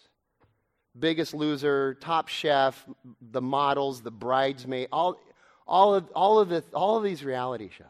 [0.98, 2.84] Biggest Loser, Top Chef,
[3.20, 5.20] the models, the bridesmaid, all,
[5.66, 7.86] all, of, all, of, the, all of these reality shows.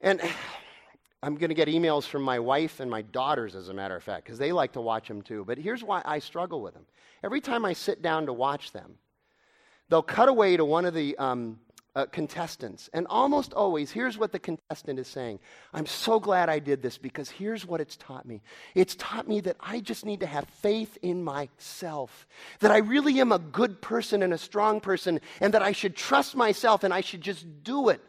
[0.00, 0.20] And
[1.24, 4.02] I'm going to get emails from my wife and my daughters, as a matter of
[4.02, 5.44] fact, because they like to watch them too.
[5.46, 6.84] But here's why I struggle with them.
[7.22, 8.94] Every time I sit down to watch them,
[9.88, 11.60] they'll cut away to one of the um,
[11.94, 12.88] uh, contestants.
[12.92, 15.38] And almost always, here's what the contestant is saying
[15.72, 18.42] I'm so glad I did this because here's what it's taught me.
[18.74, 22.26] It's taught me that I just need to have faith in myself,
[22.60, 25.96] that I really am a good person and a strong person, and that I should
[25.96, 28.00] trust myself and I should just do it.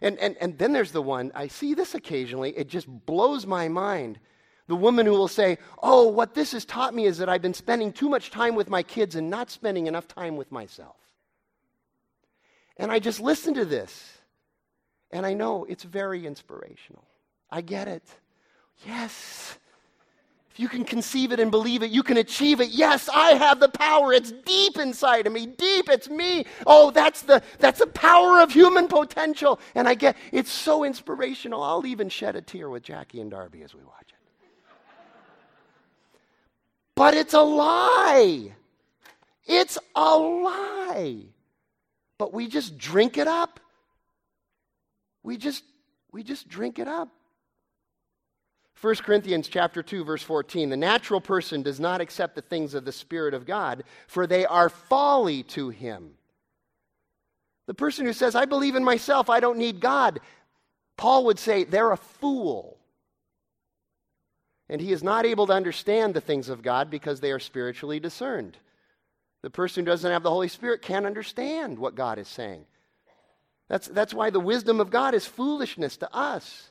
[0.00, 3.68] And, and, and then there's the one, I see this occasionally, it just blows my
[3.68, 4.18] mind.
[4.66, 7.54] The woman who will say, Oh, what this has taught me is that I've been
[7.54, 10.96] spending too much time with my kids and not spending enough time with myself.
[12.76, 14.18] And I just listen to this.
[15.10, 17.04] And I know it's very inspirational.
[17.50, 18.02] I get it.
[18.86, 19.58] Yes.
[20.50, 22.70] If you can conceive it and believe it, you can achieve it.
[22.70, 24.12] Yes, I have the power.
[24.12, 25.46] It's deep inside of me.
[25.46, 26.44] Deep, it's me.
[26.66, 29.60] Oh, that's the that's the power of human potential.
[29.74, 31.62] And I get it's so inspirational.
[31.62, 34.14] I'll even shed a tear with Jackie and Darby as we watch it.
[36.94, 38.54] But it's a lie.
[39.46, 41.31] It's a lie
[42.18, 43.60] but we just drink it up.
[45.22, 45.64] We just
[46.10, 47.08] we just drink it up.
[48.80, 52.84] 1 Corinthians chapter 2 verse 14 the natural person does not accept the things of
[52.84, 56.12] the spirit of God for they are folly to him.
[57.66, 60.20] The person who says I believe in myself I don't need God
[60.96, 62.78] Paul would say they're a fool.
[64.68, 68.00] And he is not able to understand the things of God because they are spiritually
[68.00, 68.56] discerned.
[69.42, 72.64] The person who doesn't have the Holy Spirit can't understand what God is saying.
[73.68, 76.70] That's, that's why the wisdom of God is foolishness to us.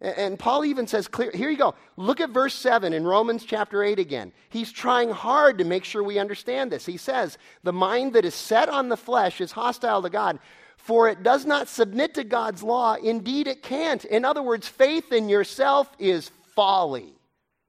[0.00, 1.74] And, and Paul even says clear, here you go.
[1.96, 4.32] Look at verse 7 in Romans chapter 8 again.
[4.48, 6.84] He's trying hard to make sure we understand this.
[6.86, 10.38] He says, The mind that is set on the flesh is hostile to God,
[10.76, 12.94] for it does not submit to God's law.
[12.94, 14.04] Indeed, it can't.
[14.04, 17.12] In other words, faith in yourself is folly.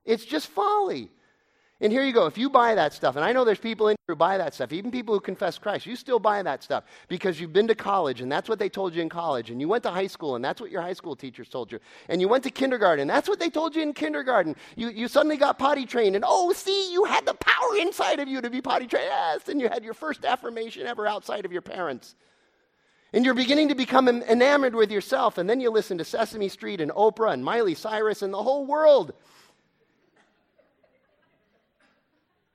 [0.06, 1.12] It's just folly.
[1.82, 2.26] And here you go.
[2.26, 4.54] If you buy that stuff, and I know there's people in here who buy that
[4.54, 7.76] stuff, even people who confess Christ, you still buy that stuff because you've been to
[7.76, 10.36] college and that's what they told you in college, and you went to high school
[10.36, 13.10] and that's what your high school teachers told you, and you went to kindergarten, and
[13.10, 14.58] that's what they told you in kindergarten.
[14.76, 18.28] You, you suddenly got potty trained, and oh, see, you had the power inside of
[18.28, 19.06] you to be potty trained.
[19.08, 22.16] Yes, and you had your first affirmation ever outside of your parents.
[23.14, 25.40] And you're beginning to become enamored with yourself.
[25.40, 28.68] And then you listen to Sesame Street and Oprah and Miley Cyrus and the whole
[28.68, 29.14] world.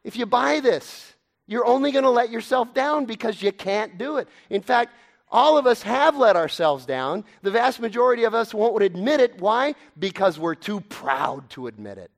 [0.05, 1.15] If you buy this,
[1.47, 4.29] you're only going to let yourself down because you can't do it.
[4.51, 4.93] In fact,
[5.31, 7.25] all of us have let ourselves down.
[7.43, 9.41] The vast majority of us won't admit it.
[9.41, 9.75] Why?
[9.99, 12.11] Because we're too proud to admit it.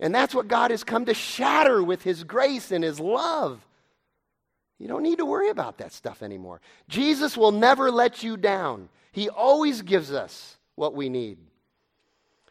[0.00, 3.66] And that's what God has come to shatter with His grace and His love.
[4.78, 6.60] You don't need to worry about that stuff anymore.
[6.88, 11.38] Jesus will never let you down, He always gives us what we need.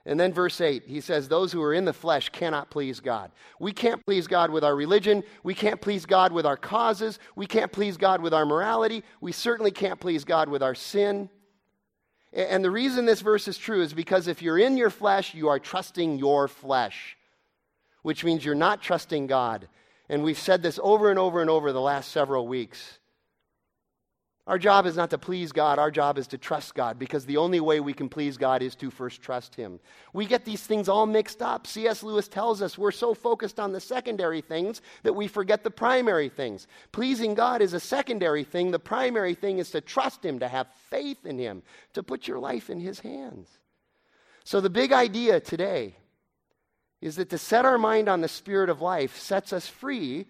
[0.06, 3.32] And then verse 8, he says, Those who are in the flesh cannot please God.
[3.60, 5.24] We can't please God with our religion.
[5.44, 7.20] We can't please God with our causes.
[7.38, 9.04] We can't please God with our morality.
[9.22, 11.30] We certainly can't please God with our sin.
[12.34, 15.48] And the reason this verse is true is because if you're in your flesh, you
[15.48, 17.16] are trusting your flesh,
[18.02, 19.70] which means you're not trusting God.
[20.10, 23.00] And we've said this over and over and over the last several weeks.
[24.46, 27.38] Our job is not to please God, our job is to trust God because the
[27.38, 29.80] only way we can please God is to first trust Him.
[30.12, 31.66] We get these things all mixed up.
[31.66, 32.04] C.S.
[32.04, 36.28] Lewis tells us we're so focused on the secondary things that we forget the primary
[36.28, 36.68] things.
[36.92, 40.68] Pleasing God is a secondary thing, the primary thing is to trust Him, to have
[40.90, 43.48] faith in Him, to put your life in His hands.
[44.44, 45.96] So, the big idea today
[47.00, 50.26] is that to set our mind on the Spirit of life sets us free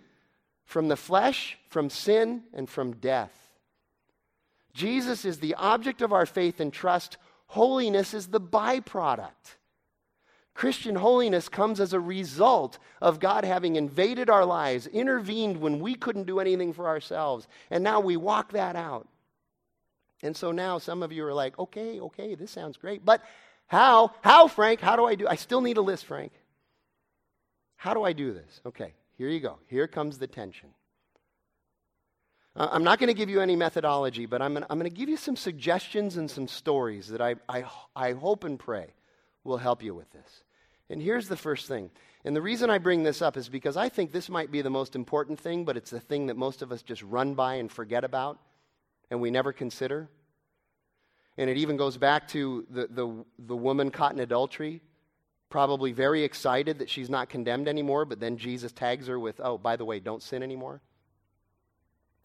[0.65, 3.42] from the flesh, from sin, and from death.
[4.73, 7.17] Jesus is the object of our faith and trust.
[7.47, 9.57] Holiness is the byproduct.
[10.53, 15.95] Christian holiness comes as a result of God having invaded our lives, intervened when we
[15.95, 19.07] couldn't do anything for ourselves, and now we walk that out.
[20.21, 23.23] And so now some of you are like, okay, okay, this sounds great, but
[23.67, 24.11] how?
[24.21, 24.79] How, Frank?
[24.79, 25.27] How do I do?
[25.27, 26.31] I still need a list, Frank.
[27.75, 28.61] How do I do this?
[28.65, 29.57] Okay, here you go.
[29.67, 30.69] Here comes the tension.
[32.55, 35.17] Uh, I'm not going to give you any methodology, but I'm going to give you
[35.17, 38.93] some suggestions and some stories that I, I, I hope and pray
[39.43, 40.43] will help you with this.
[40.89, 41.89] And here's the first thing.
[42.25, 44.69] And the reason I bring this up is because I think this might be the
[44.69, 47.71] most important thing, but it's the thing that most of us just run by and
[47.71, 48.39] forget about
[49.09, 50.09] and we never consider.
[51.37, 54.81] And it even goes back to the, the, the woman caught in adultery,
[55.49, 59.57] probably very excited that she's not condemned anymore, but then Jesus tags her with, oh,
[59.57, 60.81] by the way, don't sin anymore.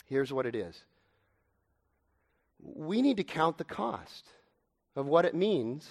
[0.08, 0.82] Here's what it is
[2.60, 4.26] we need to count the cost
[4.96, 5.88] of what it means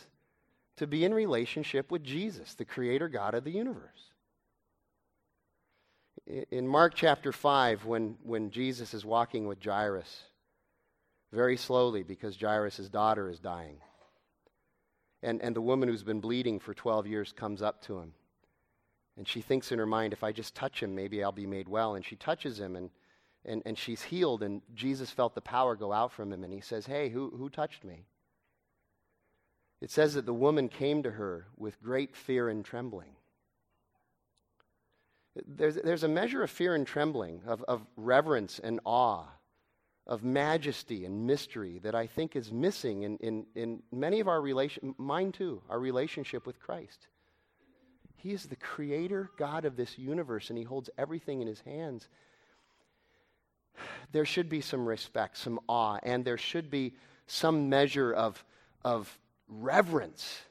[0.76, 4.12] to be in relationship with Jesus, the creator God of the universe.
[6.52, 10.24] In Mark chapter 5, when, when Jesus is walking with Jairus,
[11.32, 13.78] very slowly because Jairus' daughter is dying,
[15.24, 18.14] and, and the woman who's been bleeding for 12 years comes up to him.
[19.18, 21.68] And she thinks in her mind, if I just touch him, maybe I'll be made
[21.68, 21.96] well.
[21.96, 22.92] And she touches him, and
[23.48, 26.62] and, and she's healed, and Jesus felt the power go out from him, and he
[26.62, 28.06] says, Hey, who, who touched me?
[29.80, 33.12] It says that the woman came to her with great fear and trembling.
[35.46, 39.26] There's, there's a measure of fear and trembling, of, of reverence and awe,
[40.08, 44.42] of majesty and mystery that I think is missing in, in, in many of our
[44.42, 47.08] relation, mine too, our relationship with Christ.
[48.16, 52.10] He is the creator God of this universe, and He holds everything in His hands
[54.12, 56.94] there should be some respect, some awe, and there should be
[57.28, 58.44] some measure of,
[58.84, 60.42] of reverence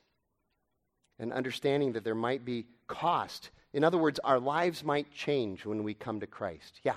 [1.18, 3.50] and understanding that there might be cost.
[3.72, 6.80] In other words, our lives might change when we come to Christ.
[6.82, 6.96] Yeah,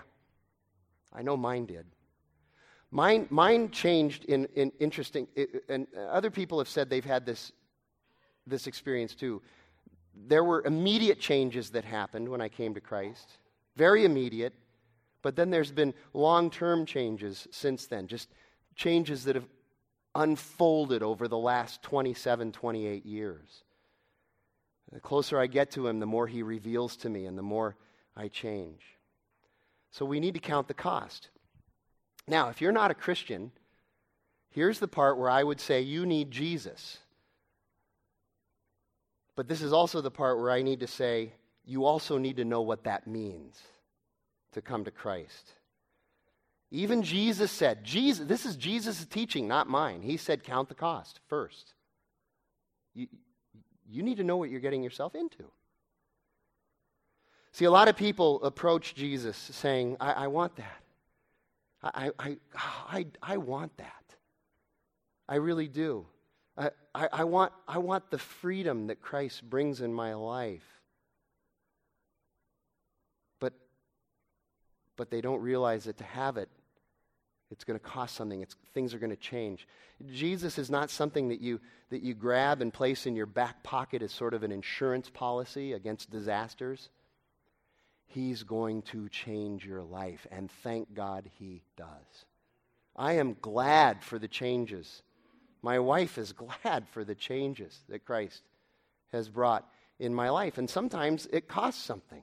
[1.13, 1.85] I know mine did.
[2.91, 5.27] Mine, mine changed in, in interesting,
[5.67, 7.51] and other people have said they've had this,
[8.47, 9.41] this experience too.
[10.27, 13.37] There were immediate changes that happened when I came to Christ,
[13.75, 14.53] very immediate.
[15.21, 18.29] But then there's been long term changes since then, just
[18.75, 19.47] changes that have
[20.15, 23.63] unfolded over the last 27, 28 years.
[24.91, 27.75] The closer I get to Him, the more He reveals to me and the more
[28.15, 28.81] I change.
[29.91, 31.29] So we need to count the cost.
[32.27, 33.51] Now, if you're not a Christian,
[34.49, 36.99] here's the part where I would say you need Jesus.
[39.35, 41.33] But this is also the part where I need to say
[41.65, 43.61] you also need to know what that means
[44.53, 45.53] to come to Christ.
[46.71, 50.01] Even Jesus said, Jesus, this is Jesus' teaching, not mine.
[50.01, 51.73] He said, count the cost first.
[52.93, 53.07] You,
[53.89, 55.45] you need to know what you're getting yourself into.
[57.51, 60.83] See, a lot of people approach Jesus saying, I, I want that.
[61.81, 64.15] I, I, I, ah, I, want that.
[65.27, 66.05] I really do.
[66.57, 70.78] I, I, I, want, I want the freedom that Christ brings in my life.
[74.99, 76.49] But they don't realize that to have it,
[77.49, 78.41] It's going to cost something.
[78.41, 79.65] It's, things are going to change.
[80.11, 84.01] Jesus is not something that you, that you grab and place in your back pocket
[84.01, 86.89] as sort of an insurance policy against disasters.
[88.07, 92.25] He's going to change your life, and thank God he does.
[92.93, 95.01] I am glad for the changes.
[95.61, 96.33] My wife is
[96.63, 98.43] glad for the changes that Christ
[99.13, 99.65] has brought
[99.97, 100.57] in my life.
[100.57, 102.21] And sometimes it costs something.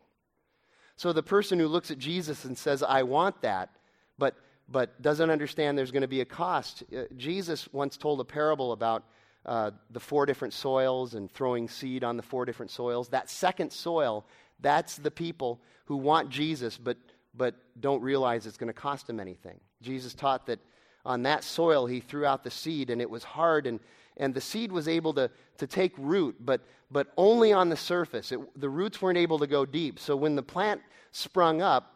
[0.96, 3.70] So the person who looks at Jesus and says, I want that,
[4.18, 4.34] but,
[4.68, 6.84] but doesn't understand there's going to be a cost.
[6.94, 9.04] Uh, Jesus once told a parable about
[9.44, 13.08] uh, the four different soils and throwing seed on the four different soils.
[13.08, 14.24] That second soil,
[14.60, 16.96] that's the people who want Jesus but,
[17.34, 19.60] but don't realize it's going to cost them anything.
[19.82, 20.58] Jesus taught that
[21.04, 23.80] on that soil he threw out the seed and it was hard and,
[24.16, 28.32] and the seed was able to, to take root, but, but only on the surface.
[28.32, 29.98] It, the roots weren't able to go deep.
[29.98, 30.80] So when the plant
[31.12, 31.92] sprung up,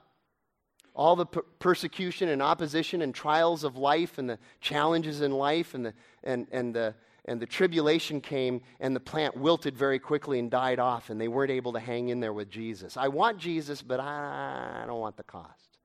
[0.95, 5.75] all the per- persecution and opposition and trials of life and the challenges in life
[5.75, 5.95] and the,
[6.25, 6.95] and, and, the,
[7.25, 11.29] and the tribulation came, and the plant wilted very quickly and died off, and they
[11.29, 12.97] weren't able to hang in there with Jesus.
[12.97, 15.79] I want Jesus, but I, I don't want the cost.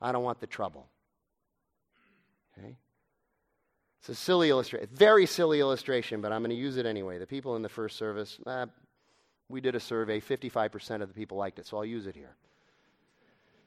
[0.00, 0.88] I don't want the trouble.
[2.58, 2.76] Okay?
[4.08, 7.18] It's a silly illustration, very silly illustration, but I'm going to use it anyway.
[7.18, 8.66] The people in the first service, uh,
[9.48, 12.36] we did a survey, 55% of the people liked it, so I'll use it here.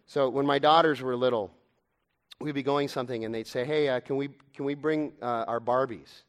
[0.06, 1.52] So when my daughters were little,
[2.40, 5.44] we'd be going something and they'd say, "Hey, uh, can we can we bring uh,
[5.46, 6.24] our Barbies?"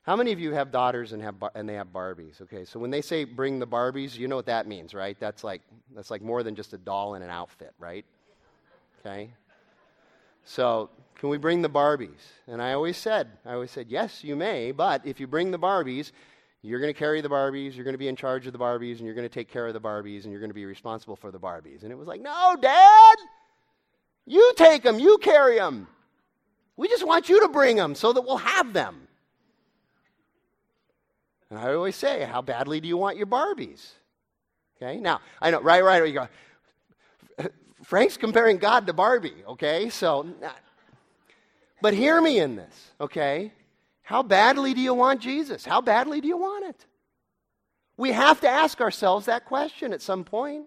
[0.00, 2.40] How many of you have daughters and have bar- and they have Barbies?
[2.40, 5.16] Okay, so when they say bring the Barbies, you know what that means, right?
[5.20, 5.60] That's like
[5.94, 8.06] that's like more than just a doll and an outfit, right?
[9.00, 9.30] Okay.
[10.46, 12.22] So can we bring the Barbies?
[12.46, 15.58] And I always said, I always said, yes, you may, but if you bring the
[15.58, 16.12] Barbies,
[16.62, 18.96] you're going to carry the Barbies, you're going to be in charge of the Barbies,
[18.96, 21.16] and you're going to take care of the Barbies, and you're going to be responsible
[21.16, 21.82] for the Barbies.
[21.82, 23.16] And it was like, no, Dad,
[24.24, 25.88] you take them, you carry them.
[26.76, 29.08] We just want you to bring them so that we'll have them.
[31.50, 33.84] And I always say, how badly do you want your Barbies?
[34.80, 36.28] Okay, now, I know, right, right, you go,
[37.86, 39.90] Frank's comparing God to Barbie, okay?
[39.90, 40.26] So,
[41.80, 43.52] but hear me in this, okay?
[44.02, 45.64] How badly do you want Jesus?
[45.64, 46.84] How badly do you want it?
[47.96, 50.66] We have to ask ourselves that question at some point.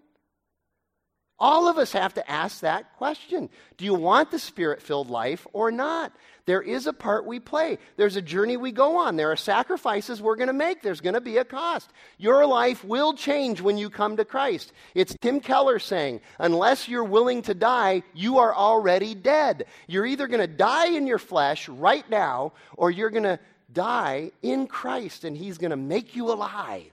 [1.38, 3.50] All of us have to ask that question.
[3.76, 6.14] Do you want the spirit filled life or not?
[6.50, 7.78] There is a part we play.
[7.96, 9.14] There's a journey we go on.
[9.14, 10.82] There are sacrifices we're going to make.
[10.82, 11.88] There's going to be a cost.
[12.18, 14.72] Your life will change when you come to Christ.
[14.96, 19.66] It's Tim Keller saying, unless you're willing to die, you are already dead.
[19.86, 23.38] You're either going to die in your flesh right now, or you're going to
[23.72, 26.90] die in Christ and He's going to make you alive.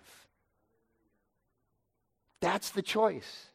[2.41, 3.47] That's the choice.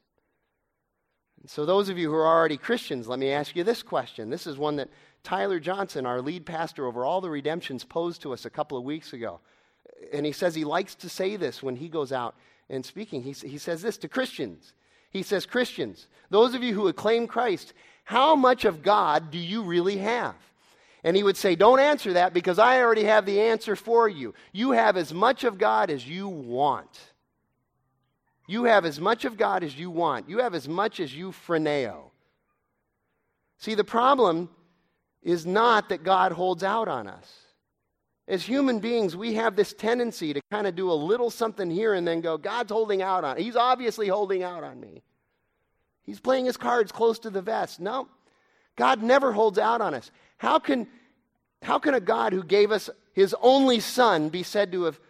[1.47, 4.31] So, those of you who are already Christians, let me ask you this question.
[4.31, 4.89] This is one that
[5.25, 8.85] Tyler Johnson, our lead pastor over all the redemptions, posed to us a couple of
[8.85, 9.41] weeks ago.
[10.13, 12.35] And he says he likes to say this when he goes out
[12.69, 13.23] and speaking.
[13.23, 14.73] He, he says this to Christians.
[15.11, 19.63] He says, Christians, those of you who acclaim Christ, how much of God do you
[19.63, 20.35] really have?
[21.05, 24.35] And he would say, Don't answer that because I already have the answer for you.
[24.53, 26.89] You have as much of God as you want.
[28.47, 30.29] You have as much of God as you want.
[30.29, 32.11] You have as much as you phroneo.
[33.59, 34.49] See, the problem
[35.23, 37.31] is not that God holds out on us.
[38.29, 41.95] As human beings, we have this tendency to kind of do a little something here
[41.95, 43.37] and then go, God's holding out on.
[43.37, 45.03] He's obviously holding out on me.
[46.05, 47.81] He's playing his cards close to the vest.
[47.81, 48.09] No,
[48.77, 50.11] God never holds out on us.
[50.39, 50.87] How can,
[51.63, 55.01] how can a God who gave us his only son be said to have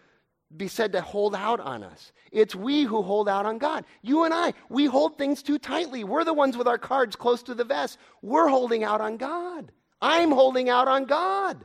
[0.57, 2.13] be said to hold out on us.
[2.31, 3.85] It's we who hold out on God.
[4.03, 6.05] You and I, we hold things too tightly.
[6.05, 7.99] We're the ones with our cards close to the vest.
[8.21, 9.73] We're holding out on God.
[10.03, 11.65] I'm holding out on God.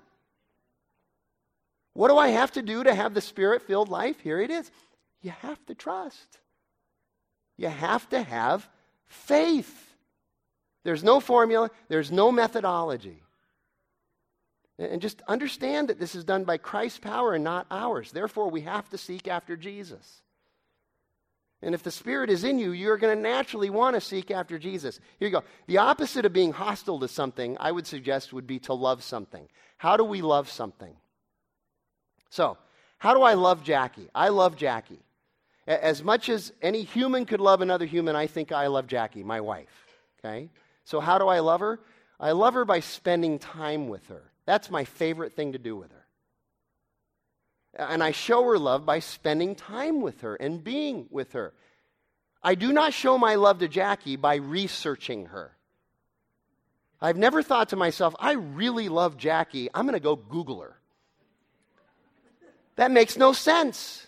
[1.94, 4.20] What do I have to do to have the spirit filled life?
[4.20, 4.70] Here it is.
[5.24, 6.38] You have to trust.
[7.58, 8.70] You have to have
[9.08, 9.96] faith.
[10.84, 13.24] There's no formula, there's no methodology.
[14.78, 18.12] And just understand that this is done by Christ's power and not ours.
[18.12, 20.22] Therefore, we have to seek after Jesus.
[21.62, 24.60] And if the Spirit is in you, you're going to naturally want to seek after
[24.60, 25.00] Jesus.
[25.20, 25.44] Here you go.
[25.66, 29.48] The opposite of being hostile to something, I would suggest, would be to love something.
[29.78, 30.96] How do we love something?
[32.30, 32.58] So,
[33.00, 34.10] how do I love Jackie?
[34.14, 35.00] I love Jackie.
[35.66, 39.42] As much as any human could love another human, I think I love Jackie, my
[39.42, 39.88] wife.
[40.20, 40.50] Okay?
[40.86, 41.80] So, how do I love her?
[42.20, 44.24] I love her by spending time with her.
[44.46, 45.97] That's my favorite thing to do with her.
[47.78, 51.54] And I show her love by spending time with her and being with her.
[52.42, 55.52] I do not show my love to Jackie by researching her.
[57.00, 59.70] I've never thought to myself, I really love Jackie.
[59.74, 60.76] I'm going to go Google her.
[62.76, 64.08] That makes no sense.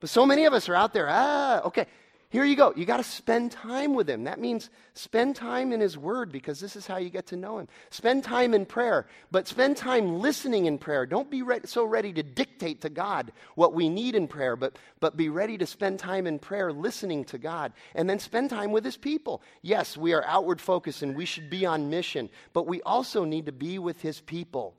[0.00, 1.86] But so many of us are out there, ah, okay,
[2.34, 2.72] here you go.
[2.74, 4.24] You got to spend time with him.
[4.24, 7.58] That means spend time in his word because this is how you get to know
[7.58, 7.68] him.
[7.90, 11.06] Spend time in prayer, but spend time listening in prayer.
[11.06, 14.76] Don't be re- so ready to dictate to God what we need in prayer, but,
[14.98, 18.72] but be ready to spend time in prayer listening to God and then spend time
[18.72, 19.40] with his people.
[19.62, 23.46] Yes, we are outward focused and we should be on mission, but we also need
[23.46, 24.74] to be with his people.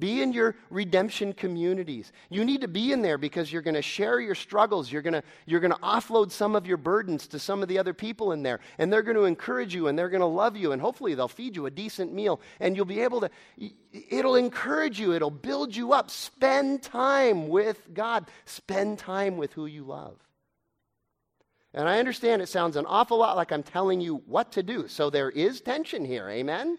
[0.00, 2.12] Be in your redemption communities.
[2.30, 4.90] You need to be in there because you're going to share your struggles.
[4.90, 7.94] You're going to you're to offload some of your burdens to some of the other
[7.94, 10.72] people in there, and they're going to encourage you and they're going to love you,
[10.72, 13.30] and hopefully they'll feed you a decent meal, and you'll be able to.
[13.92, 15.12] It'll encourage you.
[15.12, 16.10] It'll build you up.
[16.10, 18.28] Spend time with God.
[18.46, 20.16] Spend time with who you love.
[21.72, 24.88] And I understand it sounds an awful lot like I'm telling you what to do.
[24.88, 26.28] So there is tension here.
[26.28, 26.78] Amen.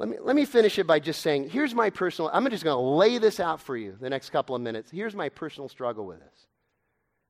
[0.00, 2.74] Let me, let me finish it by just saying here's my personal, I'm just going
[2.74, 4.90] to lay this out for you the next couple of minutes.
[4.90, 6.46] Here's my personal struggle with this.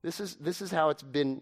[0.03, 1.41] This is, this is how it's been,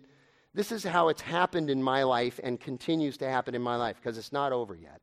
[0.55, 3.97] this is how it's happened in my life and continues to happen in my life
[4.01, 5.01] because it's not over yet.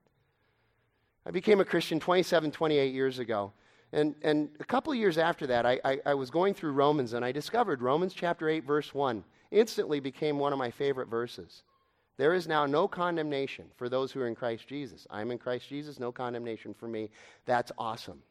[1.25, 3.53] I became a Christian 27, 28 years ago.
[3.93, 7.13] And, and a couple of years after that, I, I, I was going through Romans
[7.13, 9.23] and I discovered Romans chapter 8, verse 1
[9.53, 11.63] instantly became one of my favorite verses.
[12.17, 15.07] There is now no condemnation for those who are in Christ Jesus.
[15.11, 17.11] I'm in Christ Jesus, no condemnation for me.
[17.45, 18.23] That's awesome.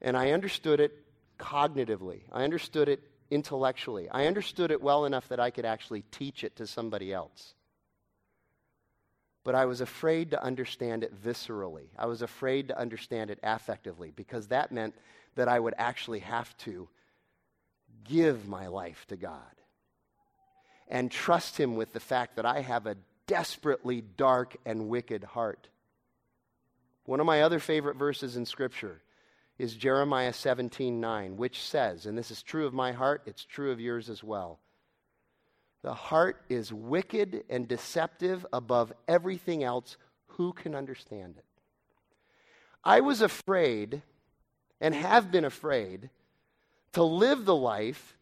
[0.00, 0.92] And I understood it
[1.38, 4.08] cognitively, I understood it intellectually.
[4.08, 7.54] I understood it well enough that I could actually teach it to somebody else.
[9.42, 11.88] But I was afraid to understand it viscerally.
[11.98, 14.94] I was afraid to understand it affectively because that meant
[15.34, 16.88] that I would actually have to
[18.04, 19.53] give my life to God
[20.88, 25.68] and trust Him with the fact that I have a desperately dark and wicked heart.
[27.04, 29.02] One of my other favorite verses in Scripture
[29.58, 33.70] is Jeremiah 17 9, which says, and this is true of my heart, it's true
[33.70, 34.58] of yours as well.
[35.82, 39.96] The heart is wicked and deceptive above everything else.
[40.28, 41.44] Who can understand it?
[42.82, 44.02] I was afraid
[44.80, 46.10] and have been afraid
[46.92, 48.13] to live the life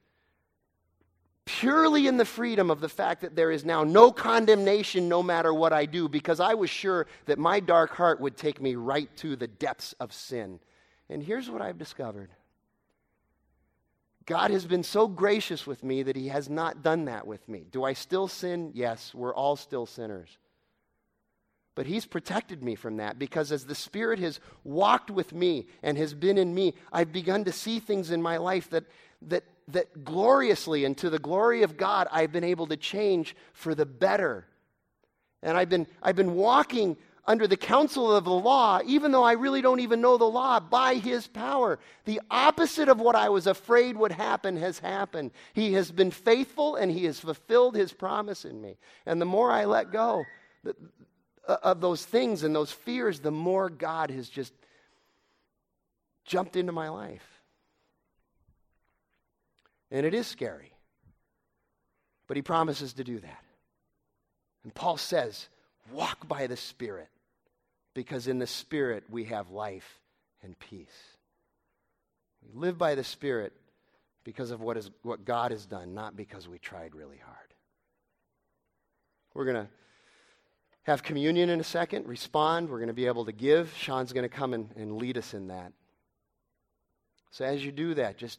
[1.45, 5.53] purely in the freedom of the fact that there is now no condemnation no matter
[5.53, 9.15] what I do, because I was sure that my dark heart would take me right
[9.19, 10.61] to the depths of sin.
[11.09, 12.31] And here's what I've discovered
[14.25, 17.67] God has been so gracious with me that He has not done that with me.
[17.71, 18.71] Do I still sin?
[18.75, 20.39] Yes, we're all still sinners.
[21.75, 25.97] But he's protected me from that because as the Spirit has walked with me and
[25.97, 28.85] has been in me, I've begun to see things in my life that,
[29.23, 33.75] that that gloriously and to the glory of God, I've been able to change for
[33.75, 34.47] the better.
[35.43, 39.33] And I've been, I've been walking under the counsel of the law, even though I
[39.33, 41.79] really don't even know the law, by his power.
[42.05, 45.31] The opposite of what I was afraid would happen has happened.
[45.53, 48.77] He has been faithful and he has fulfilled his promise in me.
[49.07, 50.25] And the more I let go
[50.67, 50.73] uh,
[51.63, 54.53] of those things and those fears, the more God has just
[56.25, 57.42] jumped into my life.
[59.93, 60.73] And it is scary.
[62.27, 63.45] But he promises to do that.
[64.65, 65.49] And Paul says,
[65.93, 67.09] walk by the Spirit,
[67.95, 70.01] because in the Spirit we have life
[70.43, 70.89] and peace.
[72.43, 73.53] We live by the Spirit
[74.25, 77.37] because of what, is, what God has done, not because we tried really hard.
[79.35, 79.69] We're going to
[80.85, 82.71] have communion in a second, respond.
[82.71, 83.75] We're going to be able to give.
[83.77, 85.73] Sean's going to come and, and lead us in that.
[87.31, 88.39] So as you do that, just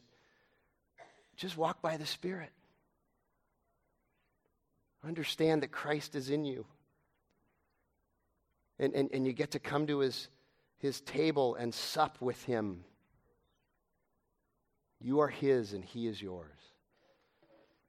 [1.36, 2.50] just walk by the Spirit.
[5.06, 6.64] Understand that Christ is in you.
[8.78, 10.28] And, and, and you get to come to his,
[10.78, 12.84] his table and sup with him.
[15.00, 16.50] You are his and he is yours.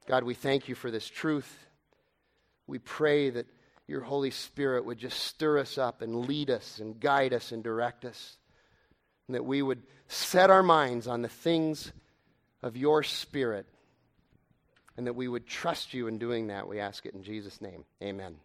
[0.07, 1.65] God, we thank you for this truth.
[2.67, 3.47] We pray that
[3.87, 7.63] your Holy Spirit would just stir us up and lead us and guide us and
[7.63, 8.37] direct us.
[9.27, 11.91] And that we would set our minds on the things
[12.65, 13.67] of your Spirit,
[14.97, 16.67] and that we would trust you in doing that.
[16.67, 17.85] We ask it in Jesus' name.
[18.01, 18.37] Amen.